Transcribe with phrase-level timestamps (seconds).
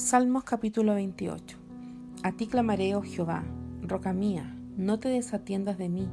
[0.00, 1.58] Salmos capítulo 28.
[2.22, 3.44] A ti clamaré, oh Jehová,
[3.82, 6.08] roca mía, no te desatiendas de mí,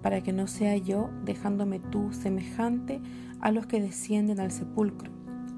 [0.00, 3.02] para que no sea yo dejándome tú semejante
[3.42, 5.12] a los que descienden al sepulcro.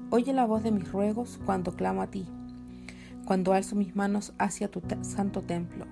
[0.09, 2.27] Oye la voz de mis ruegos cuando clamo a ti,
[3.25, 5.85] cuando alzo mis manos hacia tu santo templo.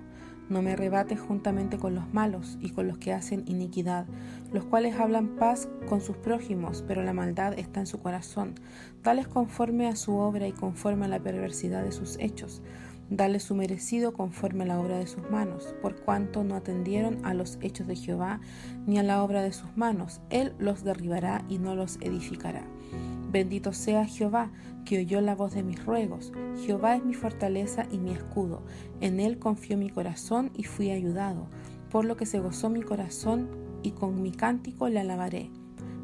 [0.50, 4.06] No me arrebates juntamente con los malos y con los que hacen iniquidad,
[4.52, 8.56] los cuales hablan paz con sus prójimos, pero la maldad está en su corazón.
[9.02, 12.62] Dales conforme a su obra y conforme a la perversidad de sus hechos.
[13.10, 17.32] Dale su merecido conforme a la obra de sus manos, por cuanto no atendieron a
[17.32, 18.40] los hechos de Jehová
[18.86, 20.20] ni a la obra de sus manos.
[20.30, 22.64] Él los derribará y no los edificará.
[23.30, 24.50] Bendito sea Jehová,
[24.84, 26.32] que oyó la voz de mis ruegos.
[26.64, 28.62] Jehová es mi fortaleza y mi escudo.
[29.00, 31.46] En él confió mi corazón y fui ayudado,
[31.90, 33.48] por lo que se gozó mi corazón
[33.82, 35.50] y con mi cántico le alabaré.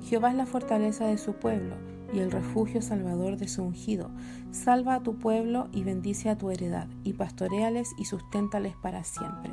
[0.04, 1.74] Jehová es la fortaleza de su pueblo
[2.12, 4.10] y el refugio salvador de su ungido.
[4.52, 9.50] Salva a tu pueblo y bendice a tu heredad, y pastoreales y susténtales para siempre.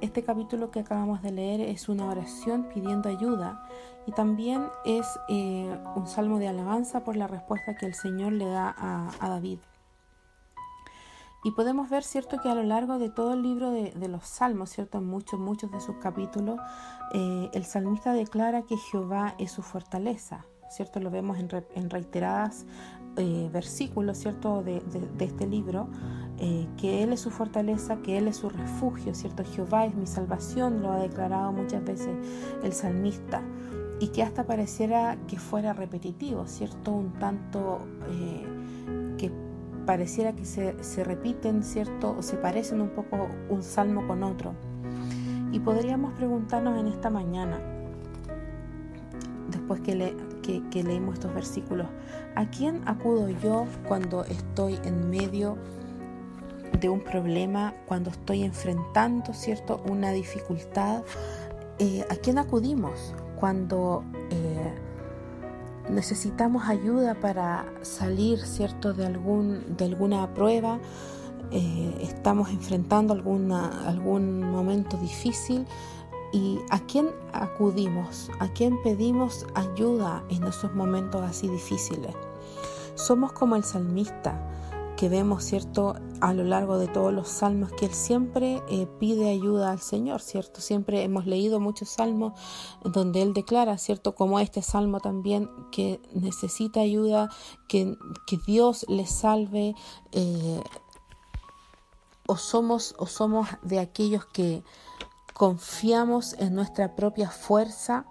[0.00, 3.66] Este capítulo que acabamos de leer es una oración pidiendo ayuda
[4.06, 8.46] y también es eh, un salmo de alabanza por la respuesta que el Señor le
[8.46, 9.58] da a, David.
[11.42, 14.70] Y podemos ver, ¿cierto?, que a lo largo de todo el libro de, los salmos,
[14.70, 16.58] ¿cierto?, en muchos, muchos de sus capítulos,
[17.12, 21.00] eh, el salmista declara que Jehová es su fortaleza, ¿cierto?
[21.00, 22.64] Lo vemos en, reiteradas
[23.16, 24.82] eh, versículos, ¿cierto?, de,
[25.18, 25.88] este libro,
[26.76, 29.42] que Él es su fortaleza, que Él es su refugio, ¿cierto?
[29.44, 32.16] Jehová es mi salvación, lo ha declarado muchas veces
[32.62, 33.42] el salmista,
[33.98, 36.92] y que hasta pareciera que fuera repetitivo, ¿cierto?
[36.92, 37.78] Un tanto
[38.10, 38.44] eh,
[39.16, 39.30] que
[39.86, 42.14] pareciera que se, se repiten, ¿cierto?
[42.18, 44.54] O se parecen un poco un salmo con otro.
[45.52, 47.58] Y podríamos preguntarnos en esta mañana,
[49.48, 51.86] después que, le, que, leemos estos versículos,
[52.34, 55.56] ¿a quién acudo yo cuando estoy en medio
[56.78, 61.02] de un problema, cuando estoy enfrentando, ¿cierto?, una dificultad?
[61.78, 64.74] Eh, ¿A quién acudimos cuando eh,
[65.90, 70.78] necesitamos ayuda para salir, ¿cierto?, de, algún, de alguna prueba?
[71.52, 75.64] Eh, estamos enfrentando alguna, algún momento difícil
[76.32, 78.30] ¿Y a quién acudimos?
[78.40, 82.14] ¿A quién pedimos ayuda en esos momentos así difíciles?
[82.94, 84.38] Somos como el salmista
[84.96, 89.30] que vemos, ¿cierto?, a lo largo de todos los salmos, que él siempre eh, pide
[89.30, 90.60] ayuda al Señor, ¿cierto?
[90.60, 92.32] Siempre hemos leído muchos salmos
[92.84, 97.28] donde él declara, ¿cierto?, como este salmo también, que necesita ayuda,
[97.68, 99.74] que, que Dios le salve,
[100.12, 100.60] eh,
[102.26, 104.64] o, somos, o somos de aquellos que
[105.36, 108.06] Confiamos en nuestra propia fuerza,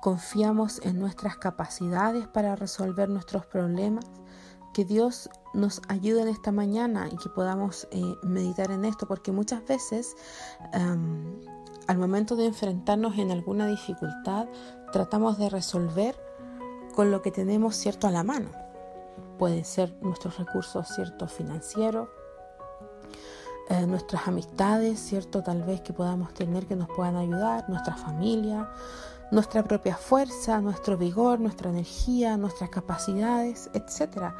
[0.00, 4.04] confiamos en nuestras capacidades para resolver nuestros problemas.
[4.72, 9.32] Que Dios nos ayude en esta mañana y que podamos eh, meditar en esto, porque
[9.32, 10.16] muchas veces
[11.86, 14.46] al momento de enfrentarnos en alguna dificultad,
[14.92, 16.16] tratamos de resolver
[16.94, 18.50] con lo que tenemos cierto a la mano.
[19.38, 22.08] Pueden ser nuestros recursos cierto financieros,
[23.68, 25.42] eh, nuestras amistades, ¿cierto?
[25.42, 28.70] Tal vez que podamos tener que nos puedan ayudar, nuestra familia,
[29.30, 34.32] nuestra propia fuerza, nuestro vigor, nuestra energía, nuestras capacidades, etc.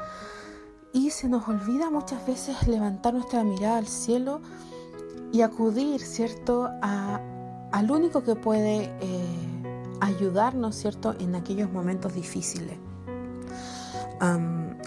[0.95, 4.39] Y se nos olvida muchas veces levantar nuestra mirada al cielo
[5.33, 7.19] y acudir, ¿cierto?, a,
[7.73, 9.25] al único que puede eh,
[9.99, 12.77] ayudarnos, ¿cierto?, en aquellos momentos difíciles.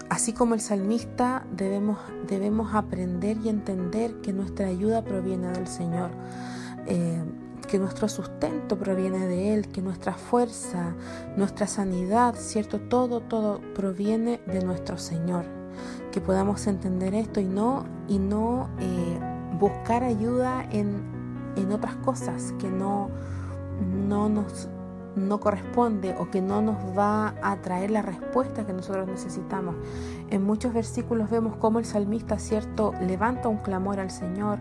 [0.09, 6.09] Así como el salmista debemos, debemos aprender y entender que nuestra ayuda proviene del Señor,
[6.87, 7.23] eh,
[7.67, 10.95] que nuestro sustento proviene de Él, que nuestra fuerza,
[11.37, 12.79] nuestra sanidad, ¿cierto?
[12.79, 15.58] Todo, todo proviene de nuestro Señor.
[16.11, 19.19] Que podamos entender esto y no, y no eh,
[19.59, 21.03] buscar ayuda en,
[21.55, 23.09] en otras cosas que no,
[24.07, 24.67] no nos
[25.15, 29.75] no corresponde o que no nos va a traer la respuesta que nosotros necesitamos.
[30.29, 34.59] En muchos versículos vemos cómo el salmista, cierto, levanta un clamor al Señor,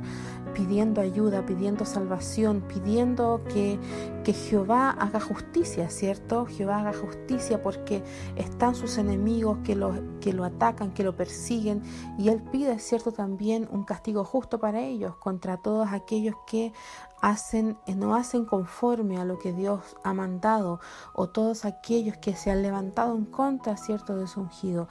[0.54, 3.78] pidiendo ayuda, pidiendo salvación, pidiendo que,
[4.24, 6.46] que Jehová haga justicia, ¿cierto?
[6.46, 8.02] Jehová haga justicia porque
[8.36, 11.82] están sus enemigos que lo, que lo atacan, que lo persiguen,
[12.18, 13.12] y él pide, ¿cierto?
[13.12, 16.72] También un castigo justo para ellos, contra todos aquellos que
[17.20, 20.80] hacen, eh, no hacen conforme a lo que Dios ha mandado,
[21.14, 24.88] o todos aquellos que se han levantado en contra, ¿cierto?, de su ungido.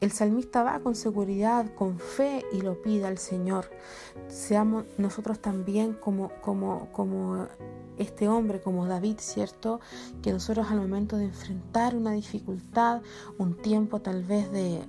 [0.00, 3.70] el salmista va con seguridad, con fe y lo pide al Señor.
[4.26, 7.46] Seamos nosotros también como, como, como
[7.98, 9.80] este hombre, como David, ¿cierto?
[10.22, 13.02] Que nosotros al momento de enfrentar una dificultad,
[13.38, 14.82] un tiempo tal vez de,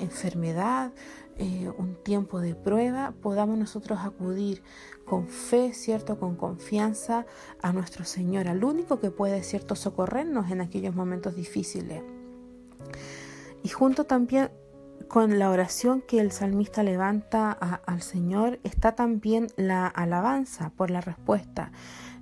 [0.00, 0.92] enfermedad,
[1.38, 4.62] eh, un tiempo de prueba, podamos nosotros acudir
[5.04, 6.18] con fe, ¿cierto?
[6.18, 7.26] Con confianza
[7.62, 9.76] a nuestro Señor, al único que puede, ¿cierto?
[9.76, 12.02] Socorrernos en aquellos momentos difíciles.
[13.62, 14.50] Y junto también
[15.08, 21.00] con la oración que el salmista levanta al Señor está también la alabanza por la
[21.00, 21.72] respuesta.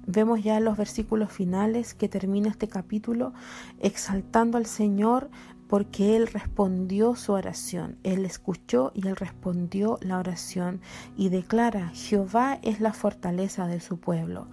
[0.07, 3.33] Vemos ya los versículos finales que termina este capítulo
[3.81, 5.31] exaltando al Señor
[5.69, 7.99] porque Él respondió su oración.
[8.03, 10.81] Él escuchó y Él respondió la oración
[11.17, 14.49] y declara, Jehová es la fortaleza de su pueblo.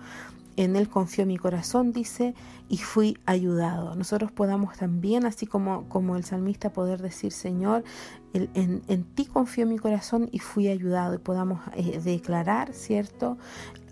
[0.55, 2.35] En Él confió mi corazón, dice,
[2.69, 3.95] y fui ayudado.
[3.95, 7.83] Nosotros podamos también, así como, como el salmista, poder decir, Señor,
[8.33, 11.15] en, en, ti confió mi corazón y fui ayudado.
[11.15, 13.37] Y podamos eh, declarar, ¿cierto?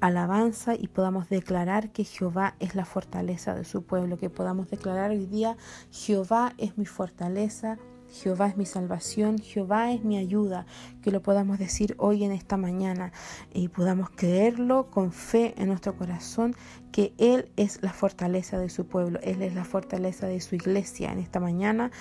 [0.01, 4.17] Alabanza y podamos declarar que Jehová es la fortaleza de su pueblo.
[4.17, 5.57] Que podamos declarar hoy día,
[5.91, 7.77] Jehová es mi fortaleza
[8.11, 10.65] Jehová es mi salvación, Jehová es mi ayuda,
[11.01, 13.13] que lo podamos decir hoy en esta mañana
[13.53, 16.55] y podamos creerlo con fe en nuestro corazón,
[16.91, 21.11] que Él es la fortaleza de su pueblo, Él es la fortaleza de su iglesia.
[21.11, 21.91] En esta mañana,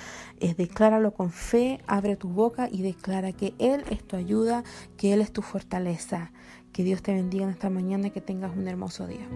[0.41, 4.65] eh, decláralo con fe, abre tu boca y declara que Él es tu ayuda,
[4.97, 6.33] que Él es tu fortaleza.
[6.73, 9.27] Que Dios te bendiga en esta mañana y que tengas un hermoso día.